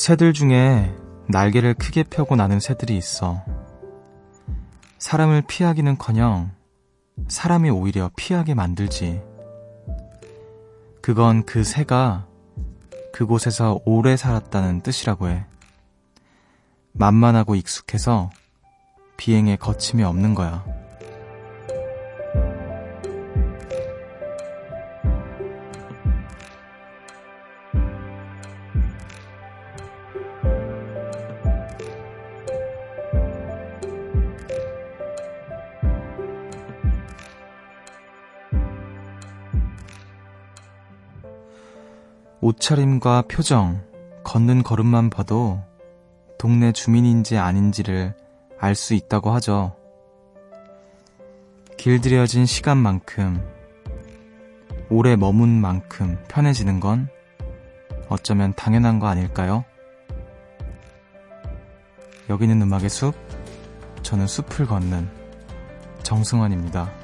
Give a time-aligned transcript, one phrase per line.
[0.00, 0.96] 새들 중에
[1.28, 3.44] 날개를 크게 펴고 나는 새들이 있어.
[4.98, 6.52] 사람을 피하기는 커녕
[7.28, 9.20] 사람이 오히려 피하게 만들지.
[11.02, 12.26] 그건 그 새가
[13.12, 15.44] 그곳에서 오래 살았다는 뜻이라고 해.
[16.92, 18.30] 만만하고 익숙해서
[19.18, 20.64] 비행에 거침이 없는 거야.
[42.50, 43.80] 옷차림과 표정,
[44.24, 45.60] 걷는 걸음만 봐도
[46.36, 48.14] 동네 주민인지 아닌지를
[48.58, 49.76] 알 수 있다고 하죠.
[51.76, 53.40] 길들여진 시간만큼,
[54.90, 57.08] 오래 머문 만큼 편해지는 건
[58.08, 59.64] 어쩌면 당연한 거 아닐까요?
[62.28, 63.14] 여기는 음악의 숲,
[64.02, 65.08] 저는 숲을 걷는
[66.02, 66.99] 정승환입니다.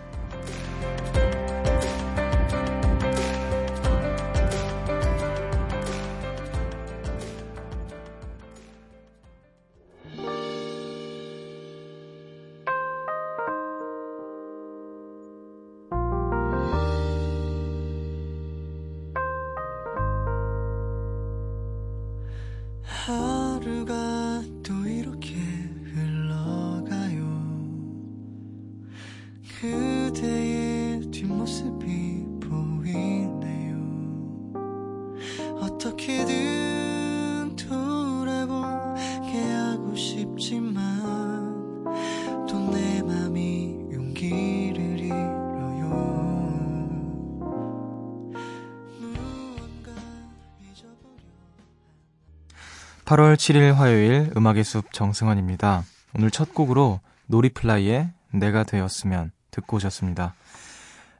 [53.06, 55.84] 8월 7일 화요일 음악의 숲 정승환입니다.
[56.16, 60.34] 오늘 첫 곡으로 놀이플라이의 내가 되었으면 듣고 오셨습니다.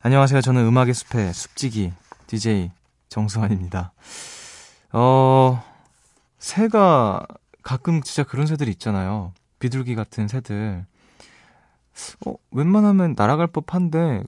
[0.03, 0.41] 안녕하세요.
[0.41, 1.93] 저는 음악의 숲의 숲지기
[2.27, 2.73] DJ
[3.09, 3.93] 정승환입니다.
[4.95, 5.63] 어,
[6.41, 7.25] 새가
[7.63, 9.33] 가끔 진짜 그런 새들이 있잖아요.
[9.61, 10.85] 비둘기 같은 새들.
[12.27, 14.25] 어, 웬만하면 날아갈 법한데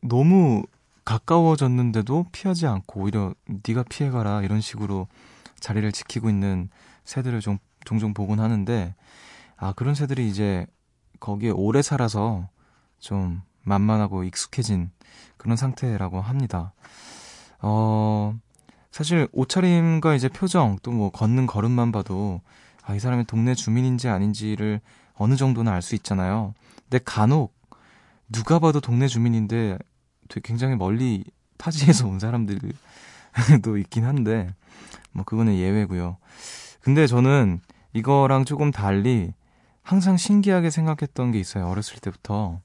[0.00, 0.62] 너무
[1.04, 3.34] 가까워졌는데도 피하지 않고 오히려
[3.68, 5.06] 네가 피해가라 이런 식으로
[5.60, 6.70] 자리를 지키고 있는
[7.04, 8.94] 새들을 좀 종종 보곤 하는데
[9.56, 10.66] 아 그런 새들이 이제
[11.20, 12.48] 거기에 오래 살아서
[12.98, 14.90] 좀 만만하고 익숙해진
[15.36, 16.72] 그런 상태라고 합니다.
[17.60, 18.34] 어
[18.90, 22.40] 사실 옷차림과 이제 표정 또 뭐 걷는 걸음만 봐도
[22.82, 24.80] 아 이 사람이 동네 주민인지 아닌지를
[25.16, 26.54] 어느 정도는 알 수 있잖아요.
[26.82, 27.54] 근데 간혹
[28.30, 29.78] 누가 봐도 동네 주민인데
[30.28, 31.24] 되게 굉장히 멀리
[31.56, 32.68] 타지에서 온 사람들도
[33.78, 34.48] 있긴 한데
[35.12, 36.18] 뭐 그거는 예외고요.
[36.84, 37.62] 근데 저는
[37.94, 39.32] 이거랑 조금 달리
[39.82, 41.66] 항상 신기하게 생각했던 게 있어요.
[41.66, 42.60] 어렸을 때부터.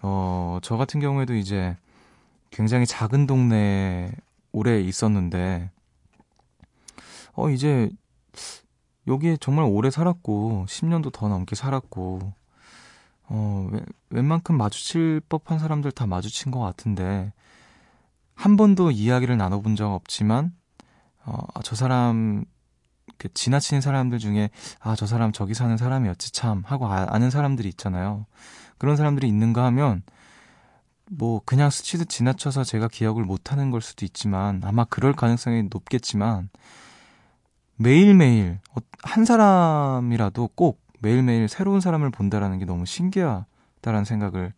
[0.00, 1.76] 어, 저 같은 경우에도 이제
[2.50, 4.10] 굉장히 작은 동네에
[4.52, 5.70] 오래 있었는데,
[7.34, 7.90] 어, 이제
[9.06, 12.32] 여기에 정말 오래 살았고, 10년도 더 넘게 살았고,
[13.28, 17.34] 어, 웬- 웬만큼 마주칠 법한 사람들 다 마주친 것 같은데,
[18.34, 20.54] 한 번도 이야기를 나눠본 적 없지만,
[21.26, 22.46] 어, 아, 저 사람,
[23.18, 24.50] 그 지나치는 사람들 중에,
[24.80, 28.26] 아, 저 사람 저기 사는 사람이었지, 참, 하고 아, 아는 사람들이 있잖아요.
[28.78, 30.02] 그런 사람들이 있는가 하면,
[31.10, 36.50] 뭐, 그냥 스치듯 지나쳐서 제가 기억을 못 하는 걸 수도 있지만, 아마 그럴 가능성이 높겠지만,
[37.76, 44.52] 매일매일, 어, 한 사람이라도 꼭 매일매일 새로운 사람을 본다라는 게 너무 신기하다라는 생각을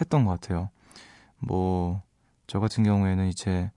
[0.00, 0.70] 했던 것 같아요.
[1.38, 2.02] 뭐,
[2.46, 3.70] 저 같은 경우에는 이제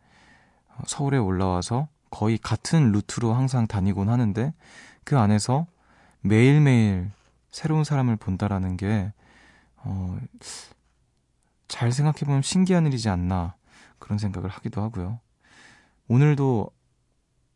[0.87, 4.53] 서울에 올라와서 거의 같은 루트로 항상 다니곤 하는데
[5.03, 5.65] 그 안에서
[6.21, 7.09] 매일매일
[7.49, 9.11] 새로운 사람을 본다라는 게,
[9.77, 10.19] 어,
[11.67, 13.55] 잘 생각해보면 신기한 일이지 않나
[13.97, 15.21] 그런 생각을 하기도 하고요.
[16.07, 16.69] 오늘도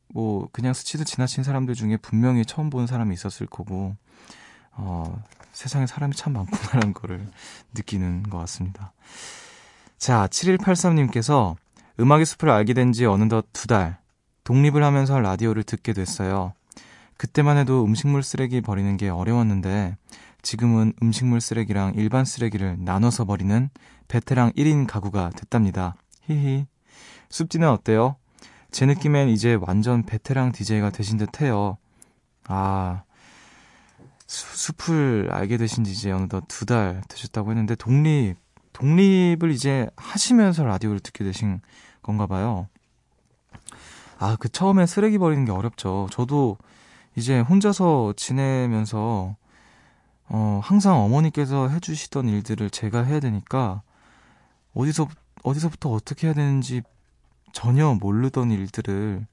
[0.07, 3.95] 뭐 그냥 스치듯 지나친 사람들 중에 분명히 처음 본 사람이 있었을 거고,
[4.71, 7.29] 어, 세상에 사람이 참 많구나라는 거를
[7.75, 8.91] 느끼는 것 같습니다.
[9.99, 11.55] 자, 7183님께서
[11.99, 13.99] 음악의 숲을 알게 된 지 어느덧 두 달,
[14.47, 16.53] 독립을 하면서 라디오를 듣게 됐어요.
[17.17, 19.97] 그때만 해도 음식물 쓰레기 버리는 게 어려웠는데,
[20.41, 23.69] 지금은 음식물 쓰레기랑 일반 쓰레기를 나눠서 버리는
[24.07, 25.95] 베테랑 1인 가구가 됐답니다.
[26.21, 26.65] 히히.
[27.29, 28.15] 숲지는 어때요?
[28.71, 31.77] 제 느낌엔 이제 완전 베테랑 DJ가 되신 듯 해요.
[32.47, 33.03] 아,
[34.27, 38.37] 수, 숲을 알게 되신 지 이제 어느덧 두 달 되셨다고 했는데, 독립,
[38.71, 41.59] 독립을 이제 하시면서 라디오를 듣게 되신
[42.01, 42.69] 건가 봐요.
[44.19, 46.07] 아, 그 처음에 쓰레기 버리는 게 어렵죠.
[46.11, 46.57] 저도
[47.15, 49.35] 이제 혼자서 지내면서
[50.29, 53.81] 어, 항상 어머니께서 해주시던 일들을 제가 해야 되니까
[54.73, 55.07] 어디서
[55.43, 56.81] 어디서부터 어떻게 해야 되는지
[57.53, 59.25] 전혀 모르던 일들을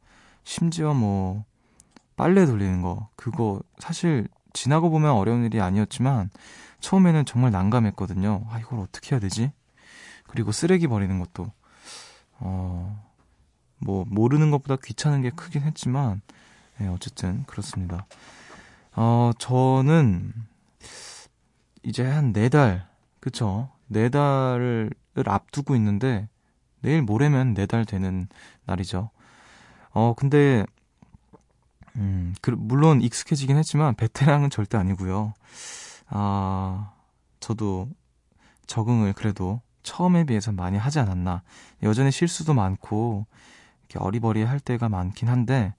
[0.45, 1.45] 심지어 뭐
[2.17, 6.31] 빨래 돌리는 거 그거 사실 지나고 보면 어려운 일이 아니었지만
[6.81, 8.47] 처음에는 정말 난감했거든요.
[8.51, 9.51] 아 이걸 어떻게 해야 되지?
[10.29, 11.51] 그리고 쓰레기 버리는 것도
[12.39, 13.14] 어
[13.85, 16.23] 뭐 모르는 것보다 귀찮은 게 크긴 했지만
[16.79, 18.07] 네, 어쨌든 그렇습니다.
[18.97, 20.33] 어 저는
[21.83, 22.87] 이제 한 네 달
[23.21, 23.71] 그쵸?
[23.87, 24.91] 네 달을
[25.27, 26.29] 앞두고 있는데
[26.81, 28.29] 내일 모레면 네 달 되는
[28.67, 29.11] 날이죠.
[29.93, 30.65] 어 근데
[31.97, 35.33] 음, 그, 물론 익숙해지긴 했지만 베테랑은 절대 아니고요.
[36.09, 36.93] 아,
[37.41, 37.89] 저도
[38.67, 41.43] 적응을 그래도 처음에 비해서 많이 하지 않았나.
[41.83, 43.27] 여전히 실수도 많고
[43.97, 45.75] 어리버리할 때가 많긴 한데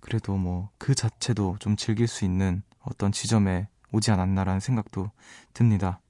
[0.00, 5.10] 그래도 뭐 그 자체도 좀 즐길 수 있는 어떤 지점에 오지 않았나라는 생각도
[5.54, 6.00] 듭니다.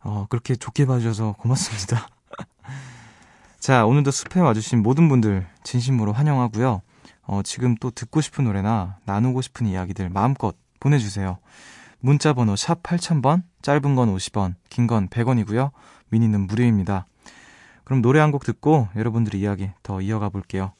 [0.00, 2.08] 어, 그렇게 좋게 봐주셔서 고맙습니다.
[3.58, 6.82] 자, 오늘도 숲에 와주신 모든 분들 진심으로 환영하고요.
[7.26, 11.38] 어, 지금 또 듣고 싶은 노래나 나누고 싶은 이야기들 마음껏 보내주세요.
[12.00, 15.70] 문자 번호 샵 8000번, 짧은 건 50원, 긴 건 100원이고요.
[16.10, 17.06] 미니는 무료입니다.
[17.84, 20.72] 그럼 노래 한 곡 듣고 여러분들의 이야기 더 이어가 볼게요.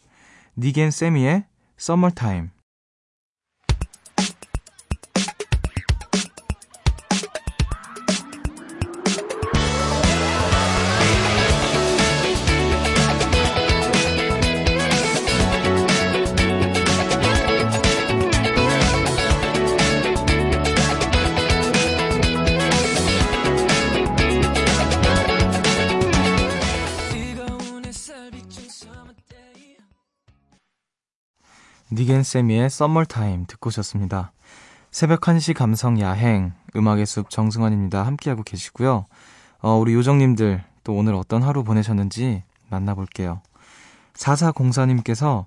[0.56, 1.44] 니겐 세미의
[1.78, 2.48] Summertime.
[32.24, 34.32] 세미의 Summertime 듣고 오셨습니다.
[34.90, 38.04] 새벽 1시 감성 야행 음악의 숲 정승환입니다.
[38.04, 39.06] 함께하고 계시고요.
[39.60, 43.42] 어, 우리 요정님들 또 오늘 어떤 하루 보내셨는지 만나볼게요.
[44.14, 45.46] 4404님께서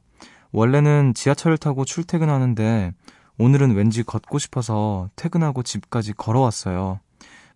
[0.51, 2.94] 원래는 지하철을 타고 출퇴근하는데
[3.38, 7.00] 오늘은 왠지 걷고 싶어서 퇴근하고 집까지 걸어왔어요.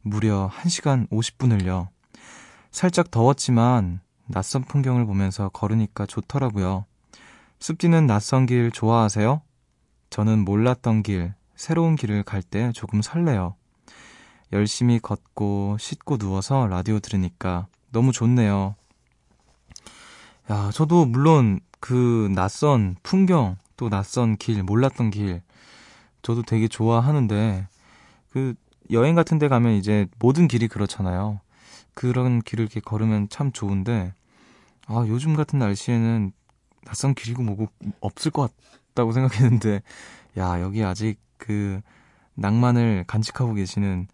[0.01, 1.87] 무려 1시간 50분을요.
[2.71, 6.85] 살짝 더웠지만 낯선 풍경을 보면서 걸으니까 좋더라고요.
[7.61, 9.39] 숲디는 낯선 길 좋아하세요?
[10.09, 13.55] 저는 몰랐던 길, 새로운 길을 갈 때 조금 설레요.
[14.51, 18.73] 열심히 걷고 씻고 누워서 라디오 들으니까 너무 좋네요.
[20.49, 25.43] 야, 저도 물론 그 낯선 풍경, 또 낯선 길, 몰랐던 길,
[26.23, 27.67] 저도 되게 좋아하는데,
[28.31, 28.55] 그
[28.91, 31.39] 여행 같은 데 가면 이제 모든 길이 그렇잖아요.
[31.93, 34.15] 그런 길을 이렇게 걸으면 참 좋은데,
[34.87, 36.33] 아, 요즘 같은 날씨에는
[36.85, 37.67] 낯선 길이고 뭐고
[37.99, 38.51] 없을 것
[38.93, 39.81] 같다고 생각했는데,
[40.37, 41.81] 야, 여기 아직 그
[42.35, 44.07] 낭만을 간직하고 계시는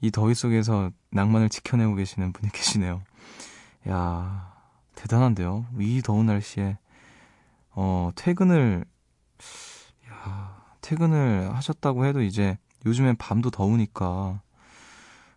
[0.00, 3.02] 이 더위 속에서 낭만을 지켜내고 계시는 분이 계시네요.
[3.88, 4.52] 야,
[4.94, 5.66] 대단한데요.
[5.78, 6.78] 이 더운 날씨에,
[7.70, 8.84] 어, 퇴근을,
[10.10, 14.40] 야, 퇴근을 하셨다고 해도 이제 요즘엔 밤도 더우니까,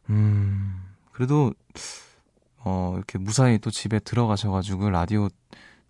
[0.10, 1.54] 음, 그래도,
[2.58, 5.30] 어, 이렇게 무사히 또 집에 들어가셔가지고 라디오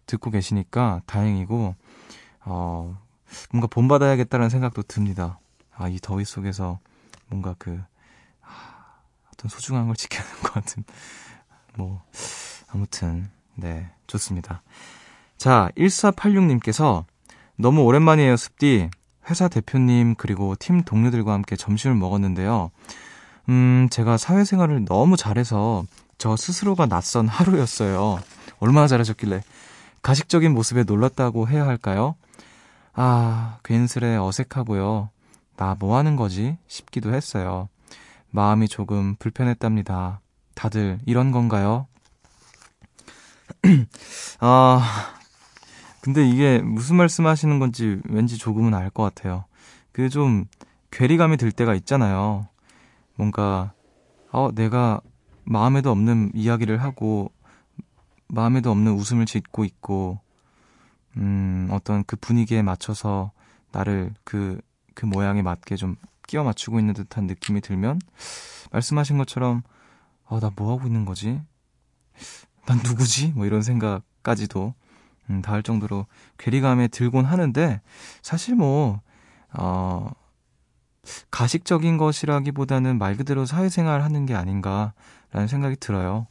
[0.05, 1.75] 듣고 계시니까 다행이고,
[2.45, 2.97] 어,
[3.51, 5.39] 뭔가 본받아야겠다는 생각도 듭니다.
[5.75, 6.79] 아, 이 더위 속에서
[7.27, 7.81] 뭔가 그,
[8.41, 8.99] 아,
[9.33, 10.83] 어떤 소중한 걸 지켜야 하는 것 같은,
[11.77, 12.03] 뭐,
[12.69, 14.61] 아무튼, 네, 좋습니다.
[15.37, 17.05] 자, 1486님께서
[17.57, 18.89] 너무 오랜만이에요, 습디.
[19.29, 22.71] 회사 대표님, 그리고 팀 동료들과 함께 점심을 먹었는데요.
[23.49, 25.85] 음, 제가 사회생활을 너무 잘해서
[26.17, 28.19] 저 스스로가 낯선 하루였어요.
[28.59, 29.41] 얼마나 잘하셨길래.
[30.05, 32.15] 가식적인 모습에 놀랐다고 해야 할까요?
[32.93, 35.09] 아, 괜스레 어색하고요.
[35.57, 36.59] 나 뭐 하는 거지?
[36.67, 37.69] 싶기도 했어요.
[38.29, 40.21] 마음이 조금 불편했답니다.
[40.53, 41.87] 다들 이런 건가요?
[44.41, 45.15] 아,
[46.01, 49.45] 근데 이게 무슨 말씀 하시는 건지 왠지 조금은 알 것 같아요.
[49.91, 50.45] 그 좀
[50.91, 52.47] 괴리감이 들 때가 있잖아요.
[53.15, 53.73] 뭔가,
[54.31, 55.01] 어, 내가
[55.45, 57.31] 마음에도 없는 이야기를 하고,
[58.27, 60.19] 마음에도 없는 웃음을 짓고 있고,
[61.17, 63.31] 음, 어떤 그 분위기에 맞춰서
[63.71, 64.59] 나를 그,
[64.93, 65.95] 그 모양에 맞게 좀
[66.27, 67.99] 끼워 맞추고 있는 듯한 느낌이 들면,
[68.71, 69.63] 말씀하신 것처럼,
[70.27, 71.41] 아, 나 뭐 하고 있는 거지?
[72.65, 73.33] 난 누구지?
[73.35, 74.73] 뭐 이런 생각까지도,
[75.29, 77.81] 음, 닿을 정도로 괴리감에 들곤 하는데,
[78.21, 79.01] 사실 뭐,
[79.53, 80.11] 어,
[81.31, 86.27] 가식적인 것이라기보다는 말 그대로 사회생활 하는 게 아닌가라는 생각이 들어요.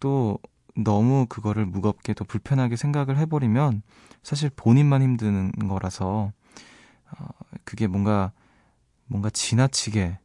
[0.00, 0.38] 또,
[0.74, 3.82] 너무 그거를 무겁게 또 불편하게 생각을 해버리면
[4.22, 6.32] 사실 본인만 힘드는 거라서
[7.10, 7.26] 어,
[7.64, 8.32] 그게 뭔가,
[9.06, 10.18] 뭔가 지나치게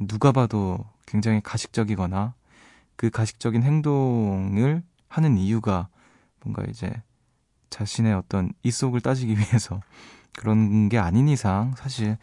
[0.00, 2.34] 누가 봐도 굉장히 가식적이거나
[2.96, 5.88] 그 가식적인 행동을 하는 이유가
[6.42, 6.92] 뭔가 이제
[7.70, 9.80] 자신의 어떤 이 속을 따지기 위해서
[10.32, 12.18] 그런 게 아닌 이상 사실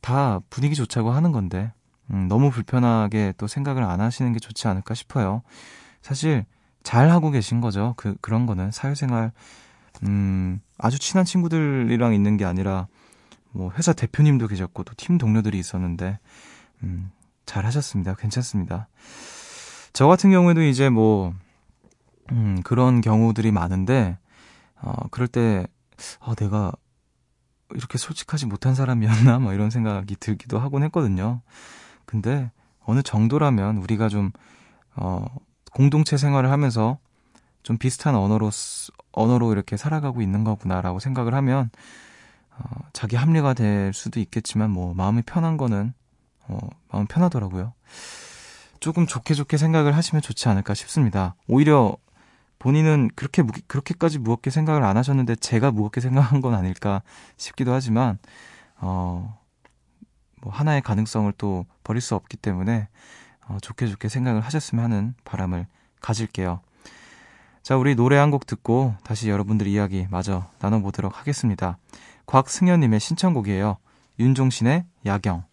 [0.00, 1.72] 다 분위기 좋자고 하는 건데
[2.10, 5.42] 음, 너무 불편하게 또 생각을 안 하시는 게 좋지 않을까 싶어요.
[6.02, 6.44] 사실
[6.86, 7.94] 잘 하고 계신 거죠.
[7.96, 9.32] 그 그런 거는 사회생활
[10.04, 12.86] 음, 아주 친한 친구들이랑 있는 게 아니라
[13.50, 16.20] 뭐 회사 대표님도 계셨고 또 팀 동료들이 있었는데
[16.84, 17.10] 음,
[17.44, 18.14] 잘 하셨습니다.
[18.14, 18.86] 괜찮습니다.
[19.94, 21.34] 저 같은 경우에도 이제 뭐
[22.30, 24.16] 음, 그런 경우들이 많은데
[24.80, 25.66] 어, 그럴 때
[26.20, 26.70] 아, 내가
[27.74, 29.40] 이렇게 솔직하지 못한 사람이었나?
[29.40, 31.40] 뭐 이런 생각이 들기도 하곤 했거든요.
[32.04, 32.52] 근데
[32.84, 34.30] 어느 정도라면 우리가 좀,
[34.94, 35.24] 어,
[35.76, 36.96] 공동체 생활을 하면서
[37.62, 38.48] 좀 비슷한 언어로,
[39.12, 41.68] 언어로 이렇게 살아가고 있는 거구나라고 생각을 하면,
[42.52, 42.64] 어,
[42.94, 45.92] 자기 합리가 될 수도 있겠지만, 뭐, 마음이 편한 거는,
[46.48, 46.58] 어,
[46.90, 47.74] 마음 편하더라고요.
[48.80, 51.34] 조금 좋게 좋게 생각을 하시면 좋지 않을까 싶습니다.
[51.46, 51.98] 오히려
[52.58, 57.02] 본인은 그렇게 무, 그렇게까지 무겁게 생각을 안 하셨는데 제가 무겁게 생각한 건 아닐까
[57.36, 58.18] 싶기도 하지만
[58.78, 59.38] 어,
[60.40, 62.88] 뭐 하나의 가능성을 또 버릴 수 없기 때문에
[63.48, 65.66] 어, 좋게 좋게 생각을 하셨으면 하는 바람을
[66.00, 66.60] 가질게요.
[67.62, 71.78] 자, 우리 노래 한 곡 듣고 다시 여러분들 이야기 마저 나눠보도록 하겠습니다.
[72.26, 73.76] 곽승현님의 신청곡이에요.
[74.18, 75.44] 윤종신의 야경.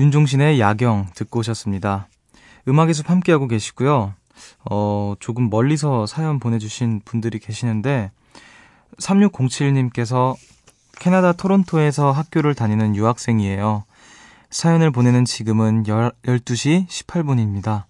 [0.00, 2.08] 윤종신의 야경 듣고 오셨습니다.
[2.66, 4.14] 음악의 숲 함께하고 계시고요.
[4.70, 8.10] 어, 조금 멀리서 사연 보내주신 분들이 계시는데,
[8.98, 10.36] 3607님께서
[10.98, 13.84] 캐나다 토론토에서 학교를 다니는 유학생이에요.
[14.48, 17.84] 사연을 보내는 지금은 12시 18분입니다.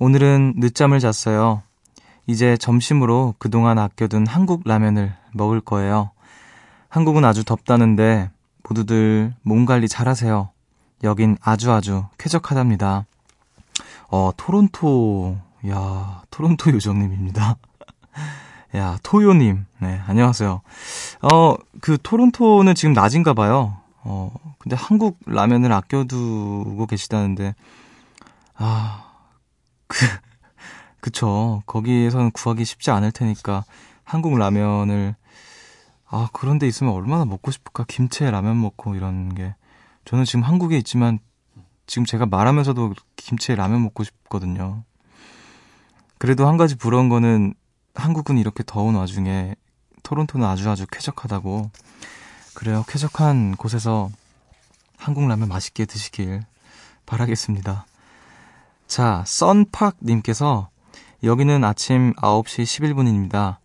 [0.00, 1.62] 오늘은 늦잠을 잤어요.
[2.26, 6.10] 이제 점심으로 그동안 아껴둔 한국 라면을 먹을 거예요.
[6.88, 8.28] 한국은 아주 덥다는데
[8.64, 10.50] 모두들 몸 관리 잘하세요.
[11.04, 13.06] 여긴 아주 아주 쾌적하답니다.
[14.08, 15.36] 어, 토론토,
[15.68, 17.56] 야, 토론토 요정님입니다.
[18.76, 19.64] 야, 토요님.
[19.80, 20.60] 네, 안녕하세요.
[21.22, 23.76] 어, 그 토론토는 지금 낮인가 봐요.
[24.02, 27.54] 어, 근데 한국 라면을 아껴두고 계시다는데,
[28.56, 29.04] 아,
[29.86, 29.98] 그,
[31.00, 31.62] 그쵸.
[31.66, 33.64] 거기에서는 구하기 쉽지 않을 테니까,
[34.04, 35.14] 한국 라면을,
[36.10, 37.84] 아, 그런 데 있으면 얼마나 먹고 싶을까?
[37.86, 39.54] 김치에 라면 먹고 이런 게.
[40.08, 41.18] 저는 지금 한국에 있지만,
[41.86, 44.82] 지금 제가 말하면서도 김치에 라면 먹고 싶거든요.
[46.16, 47.52] 그래도 한 가지 부러운 거는,
[47.94, 49.54] 한국은 이렇게 더운 와중에,
[50.04, 51.70] 토론토는 아주 아주 쾌적하다고.
[52.54, 52.86] 그래요.
[52.88, 54.08] 쾌적한 곳에서
[54.96, 56.40] 한국 라면 맛있게 드시길
[57.04, 57.84] 바라겠습니다.
[58.86, 60.70] 자, 썬팍님께서
[61.22, 63.58] 여기는 아침 9시 11분입니다.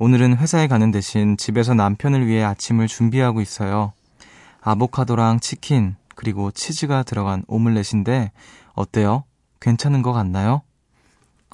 [0.00, 3.92] 오늘은 회사에 가는 대신 집에서 남편을 위해 아침을 준비하고 있어요.
[4.64, 8.32] 아보카도랑 치킨, 그리고 치즈가 들어간 오믈렛인데,
[8.72, 9.24] 어때요?
[9.60, 10.62] 괜찮은 것 같나요?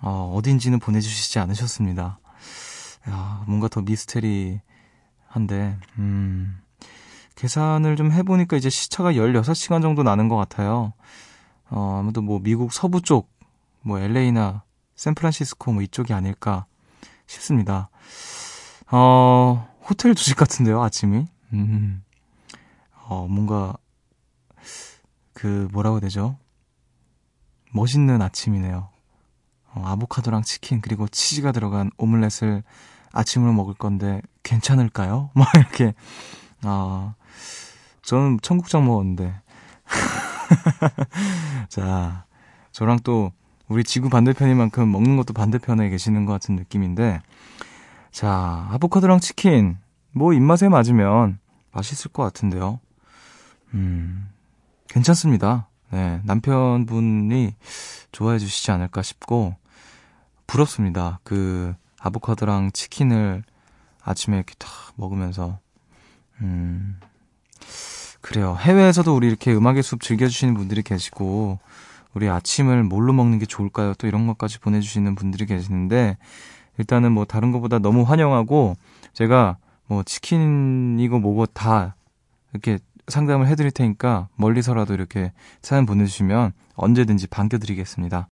[0.01, 2.21] 어, 어딘지는 보내주시지 않으셨습니다.
[3.09, 4.61] 야, 뭔가 더 미스테리한데,
[5.99, 6.61] 음,
[7.35, 10.93] 계산을 좀 해보니까 이제 시차가 16시간 정도 나는 것 같아요.
[11.69, 13.29] 어, 아무도 뭐 미국 서부 쪽,
[13.83, 14.63] 뭐 LA나
[14.95, 16.67] 샌프란시스코 뭐 이쪽이 아닐까
[17.27, 17.91] 싶습니다.
[18.93, 21.27] 어, 호텔 주식 같은데요, 아침이?
[21.55, 22.05] 음,
[23.11, 23.75] 어, 뭔가,
[25.33, 26.39] 그, 뭐라고 해야 되죠?
[27.73, 28.89] 멋있는 아침이네요.
[29.75, 32.63] 어, 아보카도랑 치킨, 그리고 치즈가 들어간 오믈렛을
[33.11, 35.31] 아침으로 먹을 건데, 괜찮을까요?
[35.35, 35.93] 막 이렇게,
[36.63, 37.15] 아,
[38.03, 39.35] 저는 청국장 먹었는데.
[41.69, 42.27] 자,
[42.71, 43.33] 저랑 또
[43.67, 47.23] 우리 지구 반대편인 만큼 먹는 것도 반대편에 계시는 것 같은 느낌인데.
[48.13, 49.79] 자, 아보카도랑 치킨.
[50.13, 51.41] 뭐 입맛에 맞으면
[51.73, 52.79] 맛있을 것 같은데요.
[53.75, 54.29] 음,
[54.89, 55.69] 괜찮습니다.
[55.91, 57.55] 네, 남편분이
[58.13, 59.57] 좋아해 주시지 않을까 싶고,
[60.47, 61.21] 부럽습니다.
[61.25, 63.43] 그, 아보카도랑 치킨을
[64.03, 65.59] 아침에 이렇게 탁 먹으면서,
[66.41, 66.99] 음,
[68.21, 68.57] 그래요.
[68.59, 71.59] 해외에서도 우리 이렇게 음악의 숲 즐겨주시는 분들이 계시고,
[72.15, 73.95] 우리 아침을 뭘로 먹는 게 좋을까요?
[73.95, 76.19] 또 이런 것까지 보내주시는 분들이 계시는데,
[76.79, 78.77] 일단은 뭐 다른 것보다 너무 환영하고,
[79.13, 81.97] 제가 뭐 치킨이고 뭐고 다
[82.53, 82.79] 이렇게
[83.11, 88.29] 상담을 해드릴 테니까 멀리서라도 이렇게 사연 보내주시면 언제든지 반겨드리겠습니다.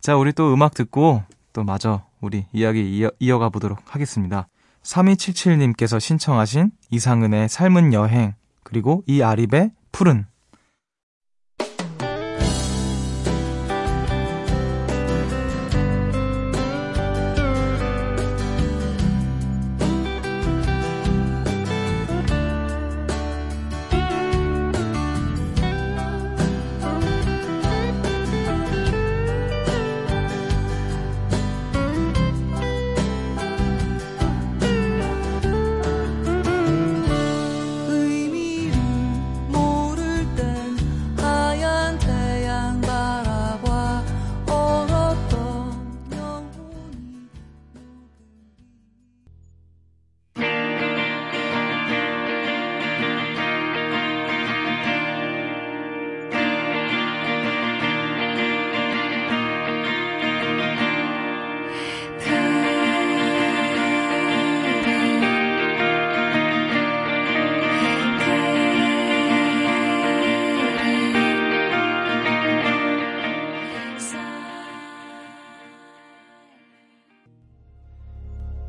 [0.00, 1.22] 자, 우리 또 음악 듣고
[1.52, 4.48] 또 마저 우리 이야기 이어, 이어가 보도록 하겠습니다.
[4.82, 10.26] 3277님께서 신청하신 이상은의 삶은 여행, 그리고 이아립의 푸른.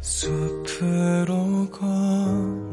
[0.01, 2.68] 숲으로 걷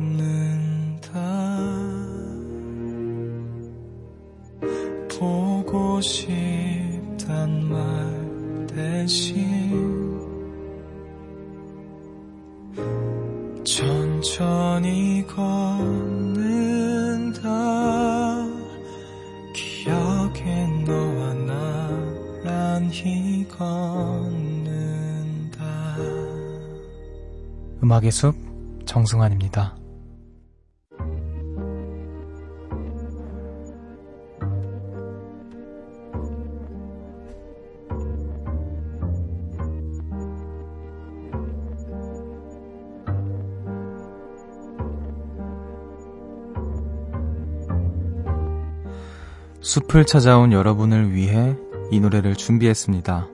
[27.97, 28.35] 음악의 숲
[28.85, 29.77] 정승환입니다.
[49.61, 51.57] 숲을 찾아온 여러분을 위해
[51.91, 53.29] 이 노래를 준비했습니다.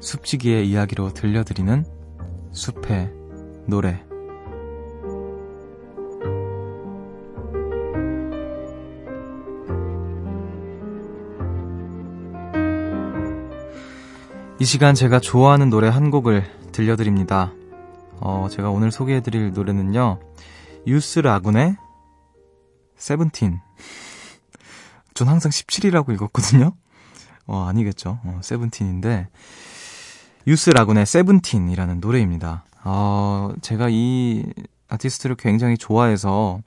[0.00, 1.84] 숲지기의 이야기로 들려드리는
[2.52, 3.21] 숲의
[3.66, 4.02] 노래.
[14.58, 17.52] 이 시간 제가 좋아하는 노래 한 곡을 들려드립니다.
[18.20, 20.20] 어, 제가 오늘 소개해드릴 노래는요,
[20.86, 21.76] 유스 라군의
[22.96, 23.60] 세븐틴.
[25.14, 26.74] 전 항상 17이라고 읽었거든요?
[27.46, 28.20] 어, 아니겠죠.
[28.22, 29.28] 어, 세븐틴인데,
[30.46, 32.64] 유스 라군의 세븐틴이라는 노래입니다.
[32.84, 34.44] 어, 제가 이
[34.88, 36.60] 아티스트를 굉장히 좋아해서,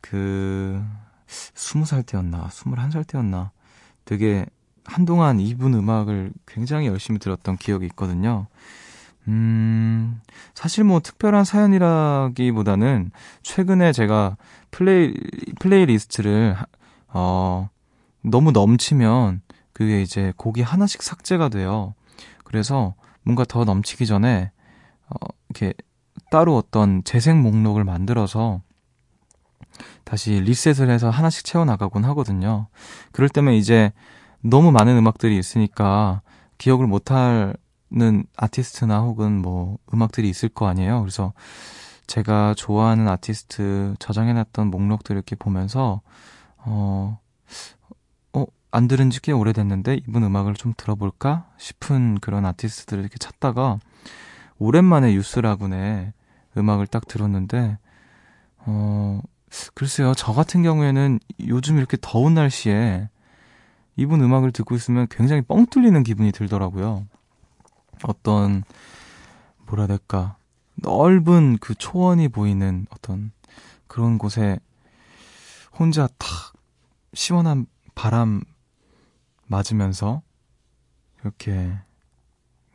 [0.00, 0.82] 그,
[1.26, 3.50] 20살 때였나, 21살 때였나,
[4.04, 4.46] 되게
[4.84, 8.46] 한동안 이분 음악을 굉장히 열심히 들었던 기억이 있거든요.
[9.28, 10.20] 음,
[10.54, 13.10] 사실 뭐 특별한 사연이라기보다는
[13.42, 14.36] 최근에 제가
[14.70, 15.14] play,
[15.58, 16.56] playlist를,
[17.08, 17.68] 어,
[18.22, 21.94] 너무 넘치면 그게 이제 곡이 하나씩 삭제가 돼요.
[22.44, 24.52] 그래서 뭔가 더 넘치기 전에,
[25.08, 25.74] 어, 이렇게
[26.30, 28.60] 따로 어떤 재생 목록을 만들어서
[30.04, 32.68] 다시 리셋을 해서 하나씩 채워나가곤 하거든요.
[33.12, 33.92] 그럴 때면 이제
[34.40, 36.22] 너무 많은 음악들이 있으니까
[36.58, 37.54] 기억을 못하는
[38.36, 41.00] 아티스트나 혹은 뭐 음악들이 있을 거 아니에요.
[41.00, 41.32] 그래서
[42.06, 46.00] 제가 좋아하는 아티스트 저장해놨던 목록들을 이렇게 보면서
[46.58, 47.18] 어,
[48.32, 53.78] 어, 안 들은 지 꽤 오래됐는데 이분 음악을 좀 들어볼까 싶은 그런 아티스트들을 이렇게 찾다가
[54.58, 56.12] 오랜만에 유스라군의
[56.56, 57.78] 음악을 딱 들었는데
[58.58, 59.20] 어,
[59.74, 60.12] 글쎄요.
[60.14, 63.08] 저 같은 경우에는 요즘 이렇게 더운 날씨에
[63.96, 67.06] 이분 음악을 듣고 있으면 굉장히 뻥 뚫리는 기분이 들더라고요.
[68.02, 68.62] 어떤,
[69.66, 70.36] 뭐라 해야 될까.
[70.74, 73.32] 넓은 그 초원이 보이는 어떤
[73.86, 74.58] 그런 곳에
[75.78, 76.28] 혼자 탁
[77.14, 78.42] 시원한 바람
[79.46, 80.20] 맞으면서
[81.22, 81.78] 이렇게,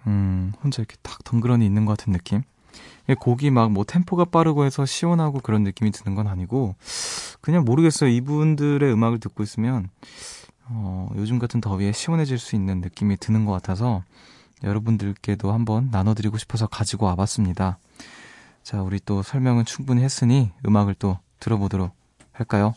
[0.07, 2.43] 음, 혼자 이렇게 탁 덩그러니 있는 것 같은 느낌?
[3.19, 6.75] 곡이 막 뭐 템포가 빠르고 해서 시원하고 그런 느낌이 드는 건 아니고,
[7.41, 8.09] 그냥 모르겠어요.
[8.09, 9.89] 이분들의 음악을 듣고 있으면,
[10.65, 14.03] 어, 요즘 같은 더위에 시원해질 수 있는 느낌이 드는 것 같아서
[14.63, 17.79] 여러분들께도 한번 나눠드리고 싶어서 가지고 와봤습니다.
[18.63, 21.91] 자, 우리 또 설명은 충분히 했으니 음악을 또 들어보도록
[22.31, 22.73] 할까요?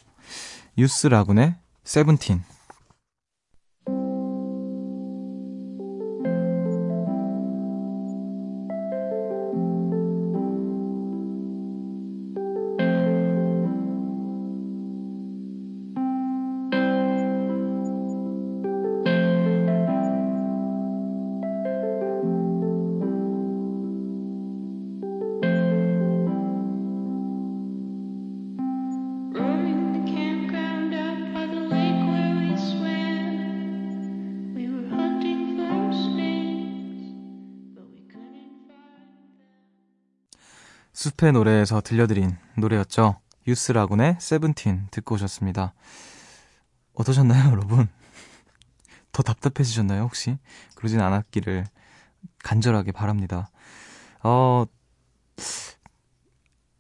[0.79, 2.43] 유스 라군의 세븐틴.
[41.15, 43.21] 숲의 노래에서 들려드린 노래였죠.
[43.47, 45.75] 유스라군의 세븐틴 듣고 오셨습니다.
[46.95, 47.89] 어떠셨나요, 여러분?
[49.13, 50.39] 더 답답해지셨나요, 혹시?
[50.75, 51.67] 그러진 않았기를
[52.43, 53.51] 간절하게 바랍니다.
[54.23, 54.65] 어,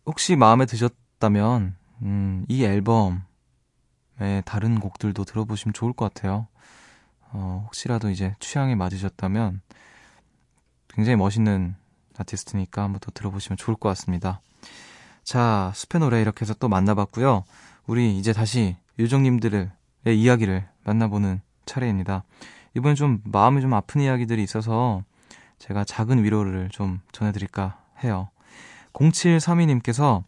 [0.07, 3.23] 혹시 마음에 드셨다면, 음, 이 앨범의
[4.44, 6.49] 다른 곡들도 들어보시면 좋을 것 같아요.
[7.31, 9.61] 어, 혹시라도 이제 취향에 맞으셨다면,
[10.88, 11.77] 굉장히 멋있는
[12.16, 14.40] 아티스트니까 한번 더 들어보시면 좋을 것 같습니다.
[15.22, 17.44] 자, 숲의 노래 이렇게 해서 또 만나봤고요.
[17.87, 19.70] 우리 이제 다시 요정님들의
[20.07, 22.24] 이야기를 만나보는 차례입니다.
[22.77, 25.03] 이번엔 좀 마음이 좀 아픈 이야기들이 있어서
[25.59, 28.29] 제가 작은 위로를 좀 전해드릴까 해요.
[28.92, 30.22] 0732님께서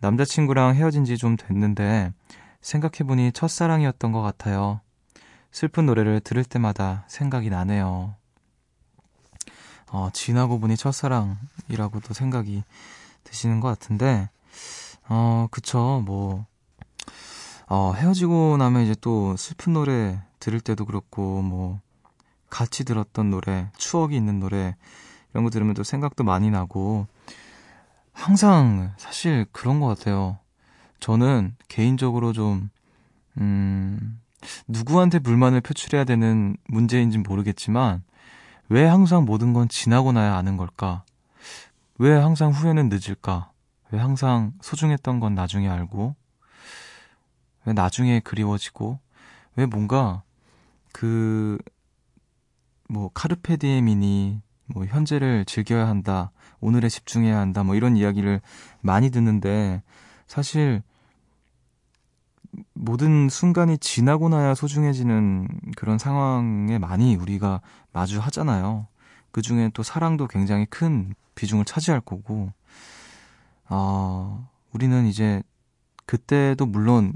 [0.00, 2.12] 남자친구랑 헤어진 지 좀 됐는데
[2.60, 4.80] 생각해보니 첫사랑이었던 것 같아요.
[5.50, 8.14] 슬픈 노래를 들을 때마다 생각이 나네요.
[9.90, 12.62] 어, 지나고 보니 첫사랑이라고도 생각이
[13.24, 14.28] 드시는 것 같은데,
[15.08, 16.44] 어, 그쵸, 뭐,
[17.66, 21.80] 어, 헤어지고 나면 이제 또 슬픈 노래 들을 때도 그렇고, 뭐,
[22.50, 24.76] 같이 들었던 노래, 추억이 있는 노래,
[25.32, 27.06] 이런 거 들으면 또 생각도 많이 나고,
[28.12, 30.38] 항상 사실 그런 것 같아요.
[31.00, 32.70] 저는 개인적으로 좀,
[33.38, 34.20] 음,
[34.66, 38.02] 누구한테 불만을 표출해야 되는 문제인지는 모르겠지만,
[38.68, 41.04] 왜 항상 모든 건 지나고 나야 아는 걸까?
[41.98, 43.50] 왜 항상 후회는 늦을까?
[43.90, 46.14] 왜 항상 소중했던 건 나중에 알고?
[47.64, 48.98] 왜 나중에 그리워지고?
[49.56, 50.22] 왜 뭔가
[50.92, 51.58] 그,
[52.88, 58.40] 뭐, 카르페 디엠이니, 뭐, 현재를 즐겨야 한다, 오늘에 집중해야 한다, 뭐, 이런 이야기를
[58.80, 59.82] 많이 듣는데,
[60.26, 60.82] 사실,
[62.72, 67.60] 모든 순간이 지나고 나야 소중해지는 그런 상황에 많이 우리가
[67.92, 68.86] 마주하잖아요.
[69.30, 72.52] 그 중에 또 사랑도 굉장히 큰 비중을 차지할 거고,
[73.68, 75.42] 어, 우리는 이제
[76.06, 77.12] 그때도 물론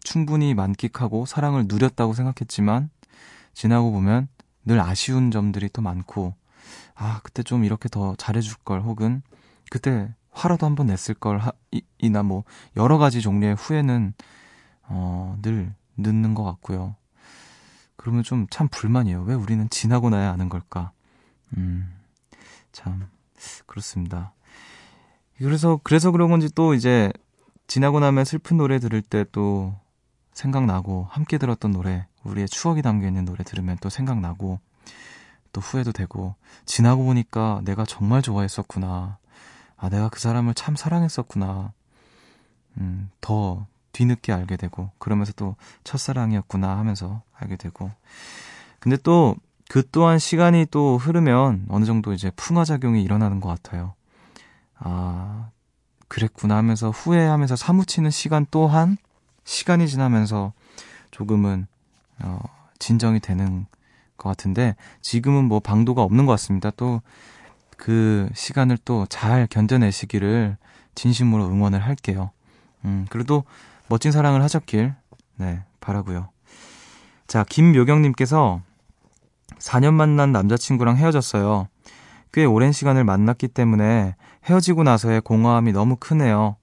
[0.00, 2.90] 충분히 만끽하고 사랑을 누렸다고 생각했지만,
[3.54, 4.28] 지나고 보면
[4.64, 6.34] 늘 아쉬운 점들이 또 많고,
[6.94, 9.22] 아, 그때 좀 이렇게 더 잘해줄 걸, 혹은
[9.70, 11.40] 그때 화라도 한번 냈을 걸,
[11.98, 12.44] 이나 뭐,
[12.76, 14.14] 여러 가지 종류의 후회는
[14.92, 16.96] 어, 늘 늦는 것 같고요.
[17.96, 19.22] 그러면 좀 참 불만이에요.
[19.22, 20.92] 왜 우리는 지나고 나야 아는 걸까?
[21.56, 21.92] 음,
[22.72, 23.08] 참,
[23.66, 24.32] 그렇습니다.
[25.38, 27.12] 그래서, 그래서 그런 건지 또 이제
[27.66, 29.74] 지나고 나면 슬픈 노래 들을 때 또
[30.34, 34.60] 생각나고, 함께 들었던 노래, 우리의 추억이 담겨 있는 노래 들으면 또 생각나고,
[35.52, 39.18] 또 후회도 되고, 지나고 보니까 내가 정말 좋아했었구나.
[39.76, 41.72] 아, 내가 그 사람을 참 사랑했었구나.
[42.78, 47.90] 음, 더 뒤늦게 알게 되고 그러면서 또 첫사랑이었구나 하면서 알게 되고
[48.80, 49.36] 근데 또
[49.72, 53.94] 그 또한 시간이 또 흐르면 어느 정도 이제 풍화작용이 일어나는 것 같아요.
[54.78, 55.48] 아,
[56.08, 58.98] 그랬구나 하면서 후회하면서 사무치는 시간 또한
[59.44, 60.52] 시간이 지나면서
[61.10, 61.66] 조금은
[62.22, 62.38] 어,
[62.78, 63.64] 진정이 되는
[64.18, 66.70] 것 같은데 지금은 뭐 방도가 없는 것 같습니다.
[66.70, 67.00] 또
[67.78, 70.56] 그 시간을 또 잘 견뎌내시기를
[70.94, 72.30] 진심으로 응원을 할게요.
[72.84, 73.42] 음, 그래도
[73.92, 74.94] 멋진 사랑을 하셨길,
[75.36, 76.30] 네, 바라고요
[77.26, 78.62] 자, 김묘경 님께서
[79.58, 81.68] 4년 만난 남자친구랑 헤어졌어요.
[82.32, 86.56] 꽤 오랜 시간을 만났기 때문에 헤어지고 나서의 공허함이 너무 크네요.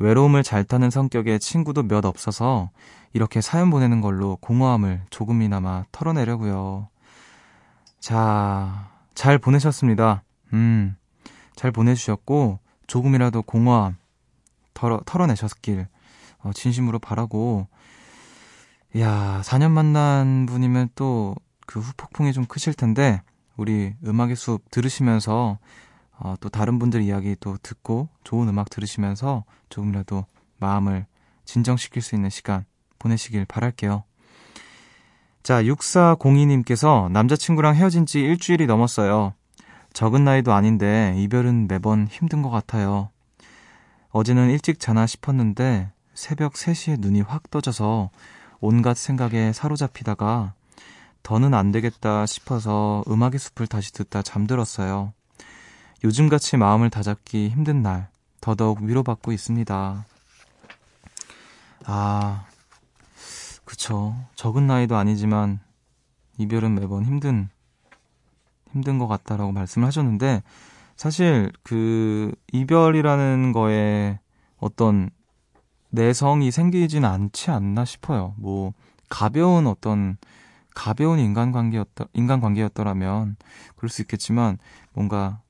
[0.00, 2.68] 외로움을 잘 타는 성격의 친구도 몇 없어서
[3.14, 6.88] 이렇게 사연 보내는 걸로 공허함을 조금이나마 털어내려고요.
[8.00, 10.24] 자, 잘 보내셨습니다.
[10.52, 10.94] 음,
[11.56, 13.96] 잘 보내주셨고 조금이라도 공허함
[14.74, 15.86] 털어, 털어내셨길
[16.42, 17.68] 어, 진심으로 바라고,
[18.98, 21.34] 야 4년 만난 분이면 또
[21.70, 23.22] 그 후폭풍이 좀 크실 텐데,
[23.56, 25.60] 우리 음악의 숲 들으시면서,
[26.18, 30.26] 어, 또 다른 분들 이야기 또 듣고, 좋은 음악 들으시면서 조금이라도
[30.58, 31.06] 마음을
[31.44, 32.64] 진정시킬 수 있는 시간
[32.98, 34.02] 보내시길 바랄게요.
[35.44, 39.34] 자, 6402님께서 남자친구랑 헤어진 지 일주일이 넘었어요.
[39.92, 43.10] 적은 나이도 아닌데 이별은 매번 힘든 것 같아요.
[44.08, 48.10] 어제는 일찍 자나 싶었는데 새벽 3시에 눈이 확 떠져서
[48.60, 50.52] 온갖 생각에 사로잡히다가
[51.22, 55.14] 더는 안 되겠다 싶어서 음악의 숲을 다시 듣다 잠들었어요.
[56.04, 58.10] 요즘같이 마음을 다잡기 힘든 날,
[58.42, 60.04] 더더욱 위로받고 있습니다.
[61.86, 62.44] 아,
[63.64, 64.14] 그쵸.
[64.34, 65.58] 적은 나이도 아니지만,
[66.36, 67.48] 이별은 매번 힘든,
[68.72, 70.42] 힘든 것 같다라고 말씀을 하셨는데,
[70.96, 74.20] 사실 그, 이별이라는 거에
[74.58, 75.10] 어떤
[75.90, 78.34] 내성이 생기진 않지 않나 싶어요.
[78.36, 78.72] 뭐
[79.08, 80.16] 가벼운 어떤
[80.74, 83.36] 가벼운 인간관계였다 인간관계였더라면
[83.76, 84.58] 그럴 수 있겠지만
[84.92, 85.40] 뭔가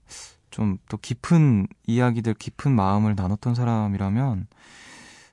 [0.50, 4.48] 좀 또 깊은 이야기들, 깊은 마음을 나눴던 사람이라면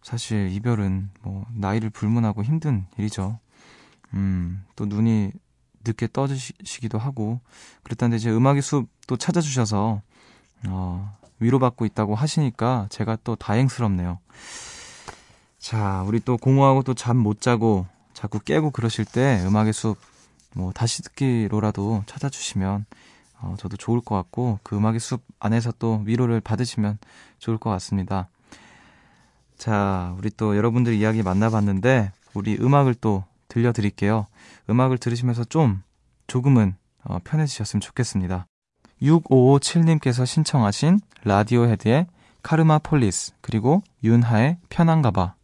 [0.03, 3.39] 사실 이별은 뭐 나이를 불문하고 힘든 일이죠.
[4.13, 5.31] 음, 또 눈이
[5.83, 7.41] 늦게 떠지시기도 하고
[7.83, 10.01] 그랬다는데 이제 음악의 숲또 찾아주셔서
[10.67, 14.19] 어, 위로받고 있다고 하시니까 제가 또 다행스럽네요.
[15.59, 19.97] 자, 우리 또 공허하고 또 잠 못 자고 자꾸 깨고 그러실 때 음악의 숲
[20.53, 22.85] 뭐 다시 듣기로라도 찾아주시면
[23.41, 26.97] 어, 저도 좋을 것 같고 그 음악의 숲 안에서 또 위로를 받으시면
[27.37, 28.27] 좋을 것 같습니다.
[29.55, 34.25] 자, 우리 또 여러분들 이야기 만나봤는데 우리 음악을 또 들려드릴게요.
[34.69, 35.83] 음악을 들으시면서 좀
[36.25, 38.47] 조금은 어, 편해지셨으면 좋겠습니다.
[39.03, 42.07] 6557님께서 신청하신 Radiohead의
[42.41, 45.35] Karma Police 그리고 윤하의 편한가봐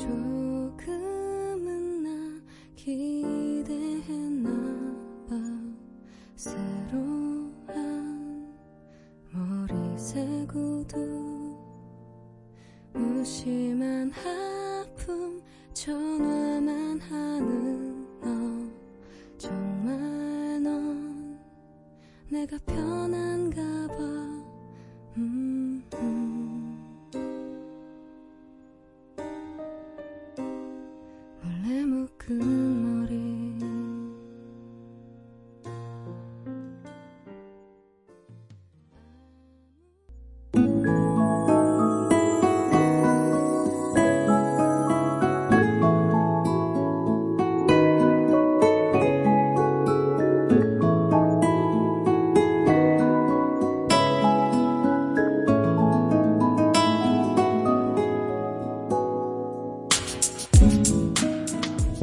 [0.00, 0.29] 조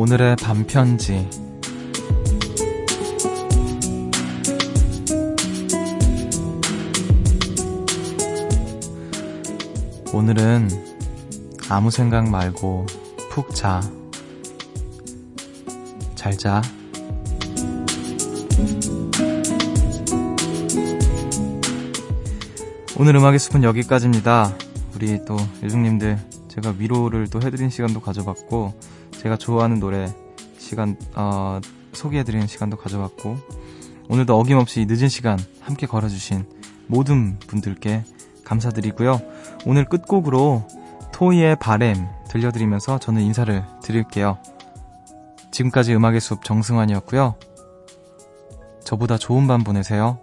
[0.07, 1.29] 오늘의 반편지
[10.13, 10.69] 오늘은
[11.67, 12.85] 아무 생각 말고
[13.31, 13.81] 푹 자.
[16.15, 16.61] 잘 자.
[22.97, 24.55] 오늘 음악의 숲은 여기까지입니다.
[24.95, 26.17] 우리 또 유중님들
[26.47, 28.86] 제가 위로를 또 해드린 시간도 가져봤고
[29.17, 30.13] 제가 좋아하는 노래
[30.57, 31.59] 시간 어,
[31.93, 33.37] 소개해드리는 시간도 가져봤고
[34.09, 36.45] 오늘도 어김없이 늦은 시간 함께 걸어주신
[36.87, 38.03] 모든 분들께
[38.45, 39.19] 감사드리고요.
[39.65, 40.65] 오늘 끝곡으로
[41.11, 44.37] 토이의 바램 들려드리면서 저는 인사를 드릴게요.
[45.51, 47.35] 지금까지 음악의 숲 정승환이었고요.
[48.83, 50.19] 저보다 좋은 밤 보내세요.